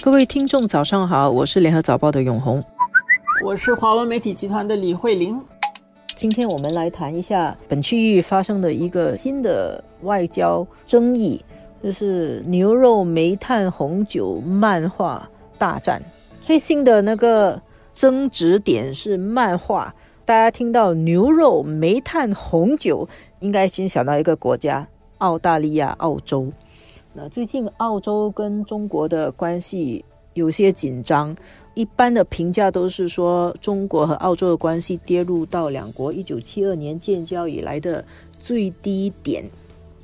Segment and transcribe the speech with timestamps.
[0.00, 2.62] 各位听众，早上好，我是联合早报的永红，
[3.44, 5.40] 我是华文媒体集团的李慧玲。
[6.14, 11.44] 今天我们来谈一下本区域发生的一个新的外交争议，
[11.82, 16.00] 就是牛肉、煤炭、红酒漫画大战。
[16.40, 17.60] 最新的那个
[17.94, 19.92] 争执点是漫画，
[20.24, 23.08] 大家听到牛肉、煤炭、红酒，
[23.40, 24.86] 应该先想到一个国家——
[25.18, 26.52] 澳大利亚、澳洲。
[27.14, 30.04] 那最近澳洲跟中国的关系
[30.34, 31.34] 有些紧张，
[31.74, 38.04] 一般的评价都是说中国和澳洲的关系跌入到两国一九七二年建交以来的
[38.38, 39.44] 最低点。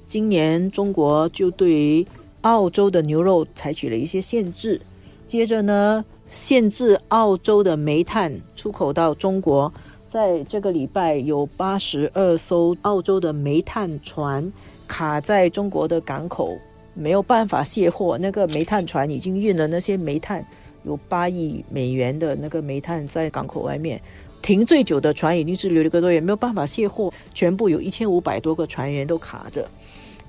[0.07, 2.05] 今年中国就对于
[2.41, 4.81] 澳洲的牛肉采取了一些限制，
[5.27, 9.73] 接着呢，限制澳洲的煤炭出口到中国。
[10.09, 14.53] 在这个礼拜，有八十二艘澳洲的煤炭船
[14.87, 16.57] 卡在中国的港口。
[16.95, 20.45] 没有办法卸货，那个煤炭船已经运了那些煤炭，
[20.85, 24.01] 有八亿美元的那个煤炭在港口外面
[24.41, 29.69] 停最久的船已经滞留了一个多月，没有办法卸货，全部有一千五百多个船员都卡着。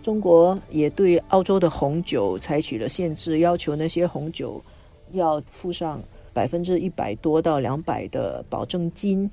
[0.01, 4.63] 中国也对澳洲的红酒采取了限制，要求那些红酒
[5.13, 9.29] 要付上百分之一百多到两百的保证金。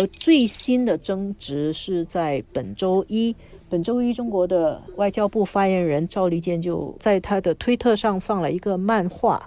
[0.00, 3.36] 而最新的争执是在本周一。
[3.68, 9.46] 本周一，中国的外交部发言人赵立坚就在他的推特上放了一个漫画，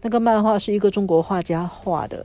[0.00, 2.24] 那个漫画是一个中国画家画的。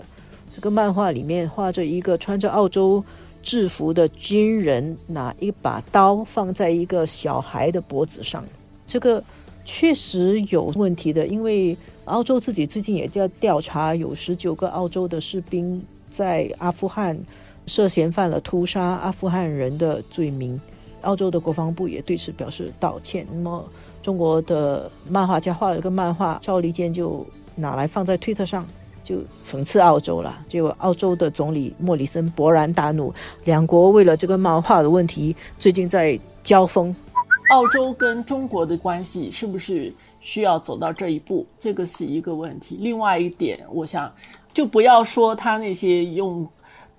[0.56, 3.04] 这个漫画里面画着一个穿着澳洲
[3.42, 8.46] 制服的军人，拿一把刀放在一个小孩的脖子上。
[8.86, 9.22] 这个
[9.66, 17.20] 确实有问题的，因为澳洲自己最近也在调查，有十九个澳洲的士兵在阿富汗
[17.66, 20.60] 涉嫌犯了屠杀阿富汗人的罪名。
[21.02, 23.28] 澳洲的国防部也对此表示道歉。
[23.32, 23.64] 那么，
[24.02, 28.66] 中国的漫画家画了一个漫画，赵立坚就拿来放在推特上，
[29.04, 30.44] 就讽刺澳洲了。
[30.50, 33.14] 结果，澳洲的总理莫里森勃然大怒，
[33.44, 36.96] 两国为了这个漫画的问题，最近在交锋。
[37.52, 41.46] 澳洲跟中国的关系是不是需要走到这一步？
[41.60, 42.80] 这个是一个问题。
[42.82, 44.12] 另外一点，我想
[44.52, 46.48] 就不要说他那些用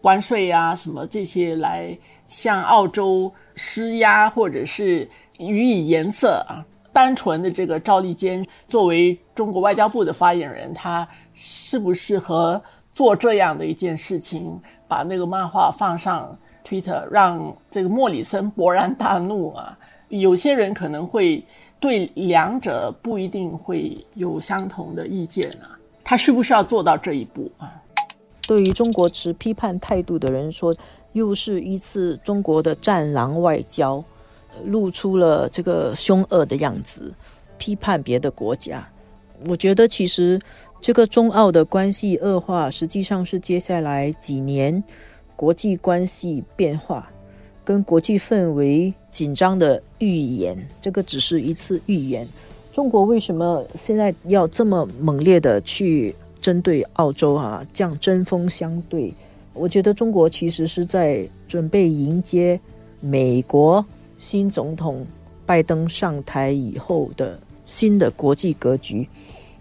[0.07, 3.33] 关税呀什么这些来向澳洲。
[3.59, 5.09] 施压或者是
[5.39, 6.63] 予以颜色啊，
[6.93, 12.63] 单纯的这个赵立坚作为中国外交部的发言人，他适不适合
[12.93, 14.61] 做这样的一件事情？
[14.87, 19.77] 把那个漫画放上 Twitter，让这个莫里森勃然大怒啊！
[20.09, 21.43] 有些人可能会
[21.81, 25.75] 对两者不一定会有相同的意见啊，
[26.05, 27.83] 他需不需要做到这一步啊？
[28.47, 30.75] 对于中国持批判态度的人说。
[31.13, 34.05] 又是一次中国的战狼外交，
[34.67, 37.11] 露出了这个凶恶的样子，
[37.57, 38.87] 批判别的国家。
[39.47, 40.39] 我觉得其实
[40.79, 44.85] 这个中澳的关系恶化，实际上是接下来几年
[45.37, 47.11] 国际关系变化
[47.65, 50.69] 跟国际氛围紧张的预言。
[50.83, 52.29] 这个只是一次预言。
[52.75, 56.15] 中国为什么现在要这么猛烈的去
[56.47, 57.67] 针对澳洲啊？
[57.75, 59.13] 这样针锋相对？
[59.53, 62.61] 我觉得中国其实是在准备迎接
[63.01, 63.85] 美国
[64.21, 65.05] 新总统
[65.45, 67.37] 拜登上台以后的
[67.67, 69.09] 新的国际格局，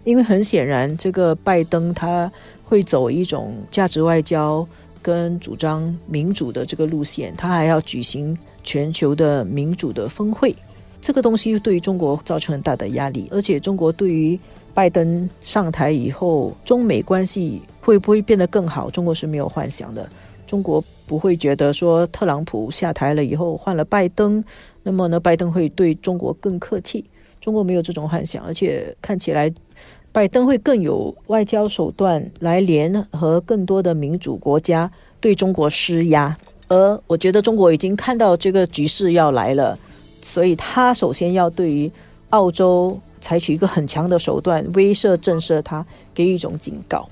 [0.04, 2.30] 因为很显然，这个拜登他
[2.62, 4.64] 会走一种价值外交
[5.02, 10.54] 跟主张民主的这个路线，他还要举行全球的民主的峰会，
[11.00, 14.38] 这个东西对于中国造成很大的压力，而且中国对于。
[14.76, 18.90] 拜登上台以后，中美关系会不会变得更好？
[18.90, 20.06] 中国是没有幻想的。
[20.46, 24.44] 中国不会觉得说特朗普下台了以后换了拜登，
[24.82, 27.02] 那么呢，拜登会对中国更客气。
[27.40, 29.50] 中国没有这种幻想，而且看起来
[30.12, 34.90] 拜登会更有外交手段来联合更多的民主国家
[35.22, 36.36] 对中国施压。
[36.68, 39.78] 而我觉得中国已经看到这个局势要来了，
[40.20, 41.90] 所以他首先要对于
[42.28, 43.00] 澳洲。
[43.26, 45.84] 采取一个很强的手段威慑震慑他，
[46.14, 47.08] 给予一种警告。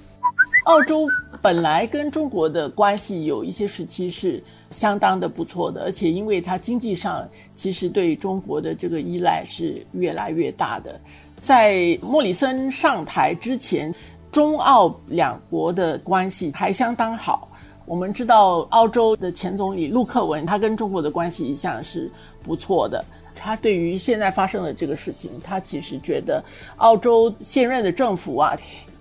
[0.66, 1.08] 澳洲
[1.42, 4.40] 本来跟中国的关系有一些时期是
[4.70, 11.00] 相当的不错的，而且因为它经济上其实对中国的这个依赖是越来越大的。
[11.42, 13.92] 在莫里森上台之前，
[14.30, 17.48] 中澳两国的关系还相当好。
[17.86, 22.08] 我们知道，澳洲的前总理陆克文，他跟中国的关系一向是
[22.44, 23.04] 不错的。
[23.34, 26.42] 他对于现在发生的这个事情，他其实觉得
[26.76, 28.56] 澳洲现任的政府啊，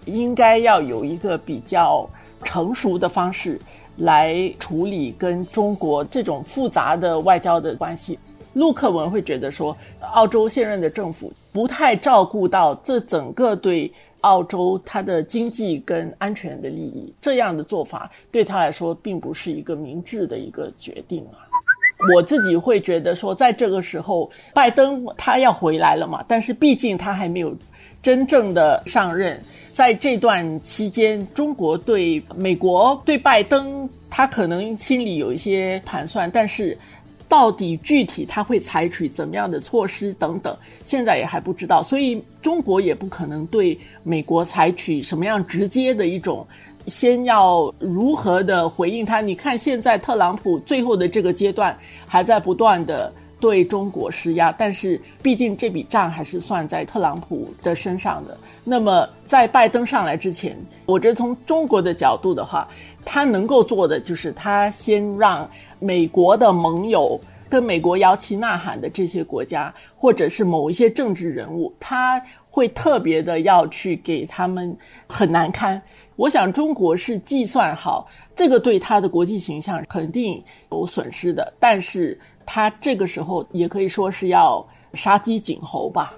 [0.05, 2.09] 应该要有一个比较
[2.43, 3.59] 成熟的方式
[3.97, 8.17] 来处理跟中国这种复杂的外交的关系。
[8.53, 9.75] 陆克文会觉得说，
[10.13, 13.91] 澳洲现任的政府不太照顾到这整个对
[14.21, 17.11] 澳洲它的经济跟安全的利益。
[17.19, 21.49] 这样的做法对他来说并不是一个明智的一个决定啊。
[22.15, 27.55] 我自己会觉得说，在这个时候，拜登他要回来了嘛，但是毕竟他还没有
[28.01, 29.39] 真正的上任。
[29.71, 36.77] 在这段期间，中国对美国、对拜登，他可能心里有一些盘算，但是
[37.33, 41.81] 到底具体他会采取怎么样的措施等等，现在也还不知道。
[41.81, 46.45] 所以中国也不可能对美国采取什么样直接的一种，
[46.85, 49.19] 先要如何的回应他？
[49.19, 51.75] 你看现在特朗普最后的这个阶段
[52.05, 53.11] 还在不断的。
[53.43, 58.37] 对中国施压，但是毕竟这笔账还是算在特朗普的身上的。
[58.63, 60.55] 那么在拜登上来之前，
[60.85, 62.65] 我觉得从中国的角度的话，
[63.03, 65.45] 他能够做的就是他先让
[65.77, 67.19] 美国的盟友
[67.49, 74.73] 跟美国摇旗呐喊的这些国家，或者是某一些政治人物，他会特别的要去给他们
[75.05, 75.81] 很难堪。
[76.15, 82.19] 我想中国是计算好这个对他的国际形象肯定有损失的，但是。
[82.45, 86.13] 他这个时候也可以说是要杀鸡儆猴吧。